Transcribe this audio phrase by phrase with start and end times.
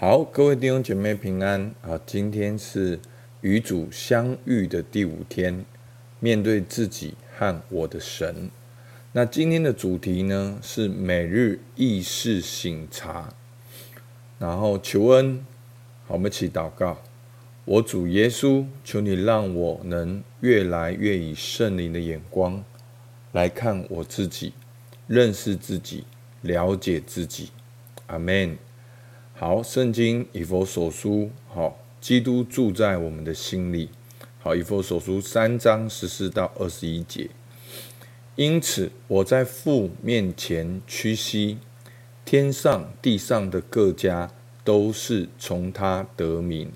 [0.00, 2.00] 好，各位弟兄姐妹平安啊！
[2.06, 3.00] 今天是
[3.40, 5.64] 与主相遇的第五天，
[6.20, 8.48] 面对自己和我的神。
[9.10, 13.34] 那今天的主题呢，是每日意识醒察，
[14.38, 15.44] 然后求恩。
[16.06, 17.02] 好，我们一起祷告：
[17.64, 22.62] 我主耶稣，求你让我能越来越以圣灵的眼光
[23.32, 24.52] 来看我自己，
[25.08, 26.04] 认识自己，
[26.42, 27.50] 了解自己。
[28.06, 28.56] 阿门。
[29.40, 33.88] 好，圣经以弗所书，好，基督住在我们的心里。
[34.40, 37.30] 好，以弗所书三章十四到二十一节。
[38.34, 41.58] 因此，我在父面前屈膝，
[42.24, 44.28] 天上地上的各家
[44.64, 46.72] 都是从他得名。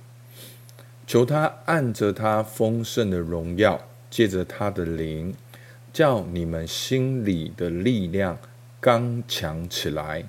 [1.04, 5.34] 求他按着他丰盛的荣耀，借着他的灵，
[5.92, 8.38] 叫你们心里的力量
[8.80, 10.28] 刚强起来。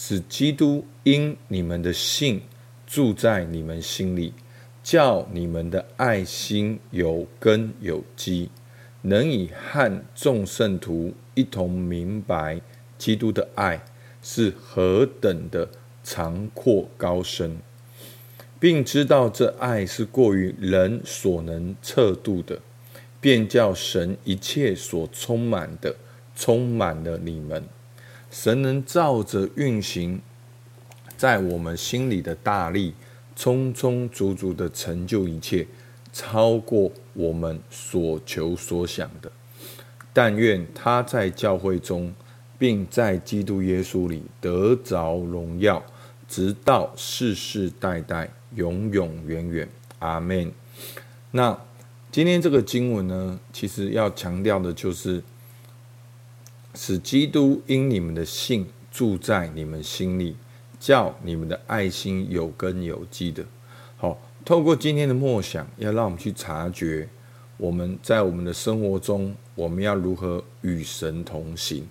[0.00, 2.40] 使基督因你们的信
[2.86, 4.32] 住在你们心里，
[4.80, 8.48] 叫你们的爱心有根有基，
[9.02, 12.60] 能以和众圣徒一同明白
[12.96, 13.82] 基督的爱
[14.22, 15.68] 是何等的
[16.04, 17.58] 长阔高深，
[18.60, 22.60] 并知道这爱是过于人所能测度的，
[23.20, 25.96] 便叫神一切所充满的
[26.36, 27.64] 充满了你们。
[28.30, 30.20] 神能照着运行
[31.16, 32.94] 在我们心里的大力，
[33.34, 35.66] 充充足足的成就一切，
[36.12, 39.32] 超过我们所求所想的。
[40.12, 42.14] 但愿他在教会中，
[42.58, 45.82] 并在基督耶稣里得着荣耀，
[46.28, 49.68] 直到世世代代，永永远远。
[50.00, 50.52] 阿门。
[51.30, 51.58] 那
[52.12, 55.22] 今天这个经文呢，其实要强调的就是。
[56.80, 60.36] 使基督因你们的信住在你们心里，
[60.78, 63.44] 叫你们的爱心有根有基的。
[63.96, 67.08] 好，透过今天的默想，要让我们去察觉，
[67.56, 71.84] 我们在我们的生活中，我们要如何与神同行。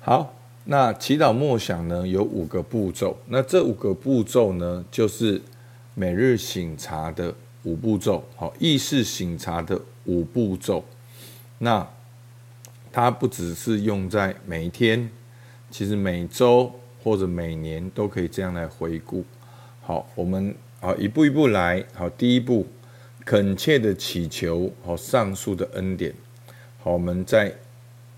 [0.00, 3.16] 好，那祈祷默想呢，有五个步骤。
[3.28, 5.40] 那这五个步骤呢，就是
[5.94, 8.24] 每日醒察的五步骤。
[8.34, 10.84] 好，意识醒察的五步骤。
[11.58, 11.88] 那
[12.92, 15.08] 它不只是用在每一天，
[15.70, 19.24] 其实每周或者每年都可以这样来回顾。
[19.80, 21.84] 好，我们好一步一步来。
[21.94, 22.66] 好，第一步，
[23.24, 26.12] 恳切的祈求好上述的恩典。
[26.78, 27.54] 好，我们再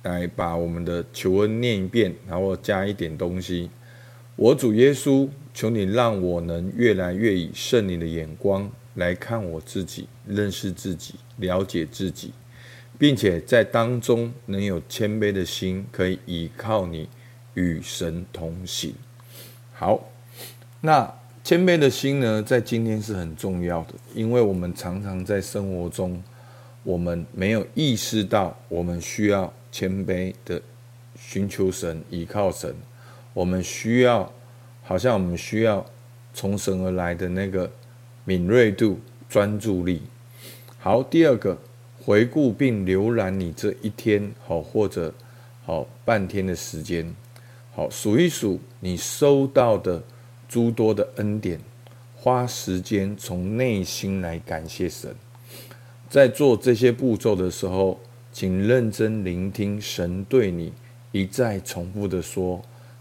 [0.03, 3.71] 来把我们的求恩念一遍，然后加一点东西。
[4.37, 12.33] 我主耶稣，求你让我能越来越以圣灵的眼光来看我自己，认识自己，了解自己。
[12.99, 17.09] 并且在当中能有谦卑的心，可以依靠你
[17.55, 18.95] 与神同行。
[19.73, 20.09] 好，
[20.81, 26.23] 那谦卑的心呢，在今天是很重要的，因为我们常常在生活中，
[26.85, 30.63] 我们没有意识到我们需要谦卑的
[31.17, 32.73] 寻求神、依靠神，
[33.35, 34.33] 我们需要，
[34.85, 35.85] 好像我们需要
[36.33, 37.69] 从神而来的那个
[38.25, 40.03] 敏锐度、专注力。
[40.79, 41.59] 好，第二个。
[42.05, 45.15] 回顾并浏览你这一天好，或者
[45.65, 47.15] 好半天的时间，
[47.73, 50.03] 好数一数你收到的
[50.49, 51.61] 诸多的恩典，
[52.17, 55.15] 花时间从内心来感谢神。
[56.11, 58.01] 在做这些步骤的时候，
[58.33, 60.73] 请认真聆听神对你
[61.13, 62.61] 一再重复的说：“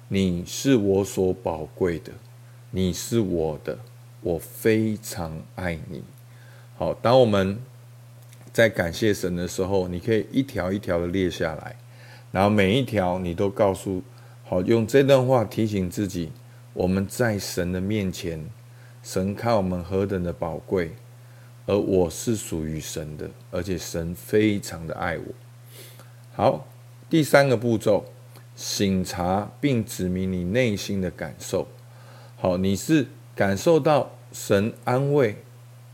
[0.09, 2.11] 你是我所宝贵的，
[2.69, 3.79] 你是我的，
[4.22, 6.03] 我非常爱你。”
[6.78, 7.57] 好，当我们。
[8.53, 11.75] 在感谢神的时候，你可以一条一条的列下来，
[12.31, 14.03] 然后每一条你都告诉，
[14.44, 16.31] 好，用这段话提醒自己，
[16.73, 18.45] 我们在神的面前，
[19.01, 20.91] 神看我们何等的宝贵，
[21.66, 25.23] 而我是属于神的，而且神非常的爱我。
[26.34, 26.67] 好，
[27.09, 28.03] 第三个步骤，
[28.56, 31.67] 省察并指明你内心的感受。
[32.35, 35.37] 好，你是感受到神安慰，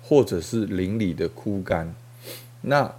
[0.01, 1.93] 或者是灵里的枯干。
[2.61, 2.93] 那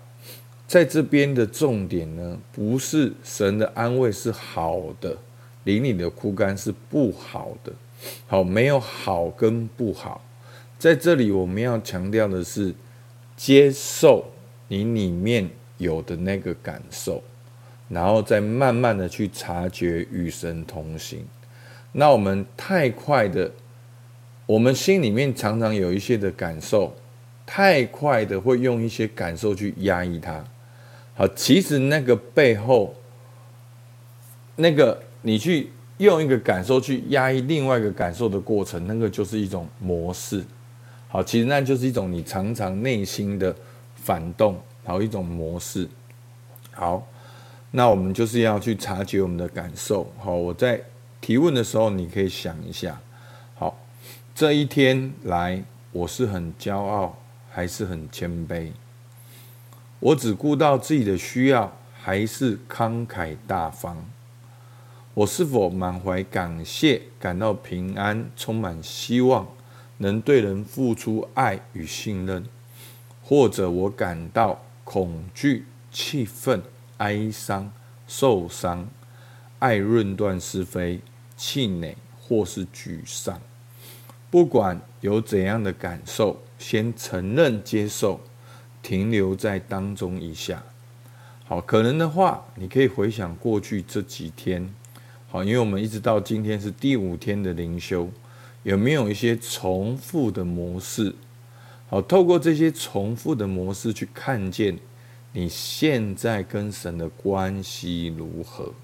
[0.67, 5.17] 在这边的重点呢，不是神的安慰是好的，
[5.65, 7.73] 灵里的枯干是不好的。
[8.27, 10.25] 好，没有好跟不好，
[10.79, 12.73] 在这里我们要强调的是，
[13.37, 14.25] 接受
[14.69, 17.23] 你里面有的那个感受，
[17.89, 21.27] 然后再慢慢的去察觉与神同行。
[21.93, 23.51] 那我们太快的，
[24.47, 26.95] 我们心里面常常有一些的感受。
[27.51, 30.45] 太快的会用一些感受去压抑它，
[31.15, 32.95] 好，其实那个背后，
[34.57, 40.45] 那个你去用一个感受去压抑另外一个感受的过程，那个就是一种模式。
[41.09, 43.57] 好，其实那就是一种你常常内心的
[43.95, 45.89] 反动，然后一种模式。
[46.73, 47.03] 好，
[47.71, 50.07] 那我们就是要去察觉我们的感受。
[50.19, 50.79] 好，我在
[51.19, 53.01] 提问的时候，你可以想一下。
[53.55, 53.75] 好，
[54.35, 57.17] 这一天来，我是很骄傲，
[57.59, 58.71] 还是很谦卑？
[59.99, 63.97] 我只顾到自己的需要，还是慷慨大方？
[65.13, 69.49] 我是否满怀感谢，感到平安，充满希望？
[69.97, 72.47] 能对人付出爱与信任，
[73.25, 76.63] 或者我感到恐惧、气愤、
[76.99, 77.73] 哀伤、
[78.07, 78.89] 受伤，
[79.59, 81.01] 爱论断是非、
[81.37, 83.41] 气馁或是沮丧。
[84.31, 88.21] 不管有怎样的感受，先承认、接受，
[88.83, 90.63] 停留在当中一下。
[91.47, 94.75] 好，可能的话，你可以回想过去这几天。
[95.29, 98.11] 好，因为我们一直到今天是第五天的灵修。
[98.65, 101.15] 有没有一些重复的模式？
[101.89, 104.79] 好，透过这些重复的模式去看见
[105.33, 108.75] 你现在跟神的关系如何，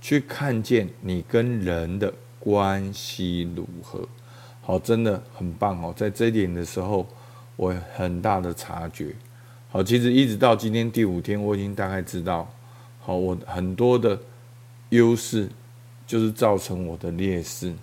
[0.00, 4.08] 去看见你跟人的关系如何。
[4.70, 5.92] 哦，真的很棒哦！
[5.96, 7.04] 在这一点的时候，
[7.56, 9.12] 我很大的察觉。
[9.68, 12.48] 好，其实一直到今天第五天，我已经大概知道，
[13.00, 14.16] 好，我很多的
[14.90, 15.48] 优势
[16.06, 17.74] 就是造成我的劣势。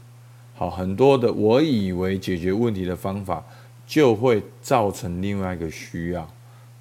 [0.56, 3.44] 好，很多的我以为解决问题的方法，
[3.86, 6.26] 就会造成另外一个需要。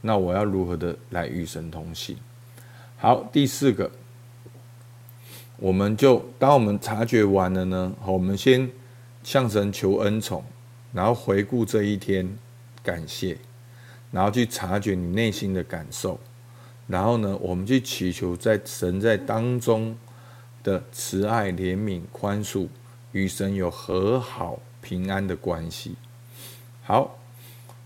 [0.02, 2.16] 那我要如何的来与神同行？
[2.96, 3.90] 好，第四个，
[5.56, 8.70] 我们就当我们察觉完了呢，好，我们先
[9.26, 10.44] 向神求恩宠，
[10.92, 12.38] 然后回顾这一天，
[12.80, 13.36] 感谢，
[14.12, 16.20] 然后去察觉你内心的感受，
[16.86, 19.98] 然后呢，我们去祈求在神在当中
[20.62, 22.68] 的慈爱、怜悯、宽恕。
[23.12, 25.94] 与神有和好平安的关系。
[26.82, 27.18] 好，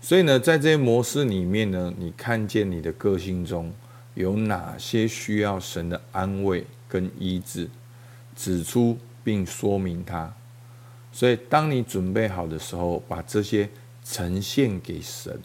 [0.01, 3.73] 所以呢，在这些模式里面呢，你看见你的个性中
[4.13, 7.69] 有哪些需要神的安慰跟医治，
[8.35, 10.33] 指出并说明它。
[11.11, 13.69] 所以，当你准备好的时候，把这些
[14.03, 15.39] 呈现给神。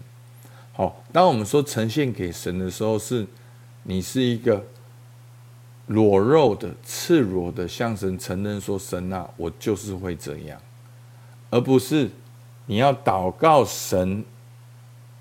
[0.73, 3.27] 好，当我们说呈现给神的时候，是
[3.83, 4.65] 你是一个。
[5.89, 10.61] 裸肉的、赤裸的向神承认说：“神啊，我就是会这样。”
[11.49, 12.11] 而不是
[12.67, 14.25] 你要祷告神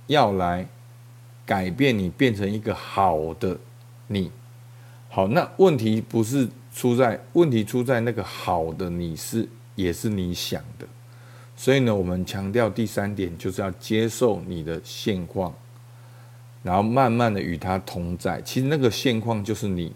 [0.07, 0.68] 要来
[1.45, 3.56] 改变你，变成一个好的
[4.07, 4.31] 你。
[5.07, 10.88] 好，那问题不是出在问题出在那个好的你是也是你想的。
[11.56, 15.54] 所以呢，我们强调第三点就是要接受你的现况，
[16.63, 18.42] 然后慢慢的与他同在。
[18.42, 19.94] 其实那个现况就是你。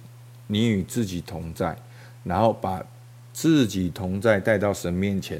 [0.51, 1.77] 你与自己同在，
[2.23, 2.83] 然后把
[3.31, 5.39] 自己同在带到神面前，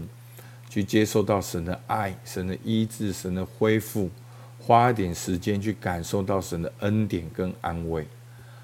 [0.69, 4.07] 去接受到神的爱、神的医治、神的恢复，
[4.59, 8.05] 花一点时间去感受到神的恩典跟安慰。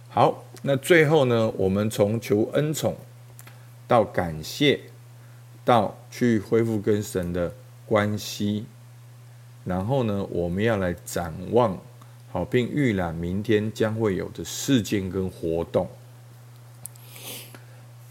[0.08, 2.96] 好，那最后呢，我们从求恩宠
[3.88, 4.80] 到感谢，
[5.66, 7.54] 到去恢复跟神的
[7.86, 8.66] 关系，
[9.66, 11.78] 然后呢，我们要来展望，
[12.32, 15.90] 好，并预览明天将会有的事件跟活动。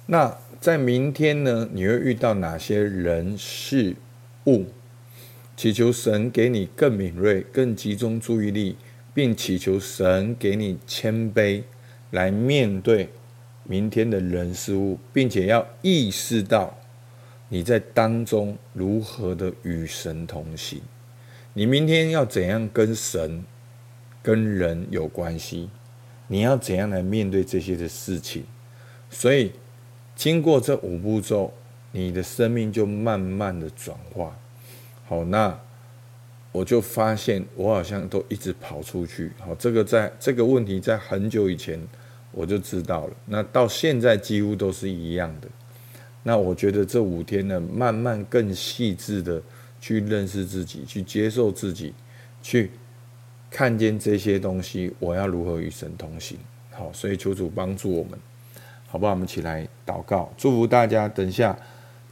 [0.07, 3.97] 那在明天呢，你会遇到哪些人事
[4.47, 4.67] 物？
[5.57, 8.77] 祈求神给你更敏锐、更集中注意力，
[9.15, 11.63] 并祈求神给你谦卑，
[12.11, 13.09] 来面对
[13.63, 16.77] 明天的人事物，并且要意识到
[17.55, 20.83] 你在当中如何的与神同行。
[21.53, 23.45] 你明天要怎样跟神、
[24.21, 25.71] 跟人有关系？
[26.27, 28.43] 你要怎样来面对这些的事情？
[29.09, 29.53] 所以。
[30.17, 31.53] 经过这五步骤，
[31.91, 34.37] 你的生命就慢慢的转化。
[35.07, 35.57] 好，那
[36.53, 39.33] 我就发现我好像都一直跑出去。
[39.41, 41.81] 好，这个在这个问题在很久以前
[42.31, 43.17] 我就知道了。
[43.27, 45.49] 那到现在几乎都是一样的。
[46.25, 49.41] 那我觉得这五天呢，慢慢更细致的
[49.81, 51.95] 去认识自己，去接受自己，
[52.43, 52.73] 去
[53.49, 56.37] 看见这些东西，我要如何与神同行。
[56.73, 58.19] 好，所以求主帮助我们。
[58.87, 59.11] 好不好？
[59.13, 61.09] 我们起来祷告，祝福大家。
[61.09, 61.59] 等一下，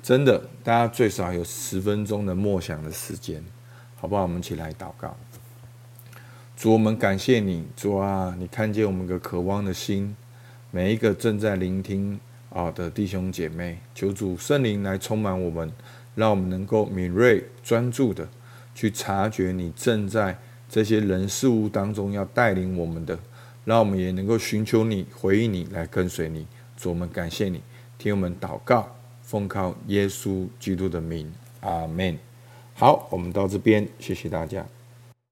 [0.02, 3.40] 真的，大家最少有十分钟的默想的时间，
[3.94, 4.22] 好不好？
[4.22, 5.16] 我们起来祷告。
[6.56, 10.16] 主，我们感谢你，主啊，你看见我们个渴望的心，
[10.72, 12.18] 每一个正在聆听
[12.54, 15.72] 啊的弟兄姐妹，求主圣灵来充满我们，
[16.14, 18.28] 让我们能够敏锐专注的
[18.74, 23.18] 去察觉你正在这些人事物当中要带领我们的，
[23.64, 26.46] 让我们也能够寻求你，回应你，来跟随你。
[26.76, 27.60] 主，我们感谢你，
[27.96, 32.18] 听我们祷告，奉靠耶稣基督的名，阿门。
[32.74, 34.66] 好，我们到这边，谢谢大家。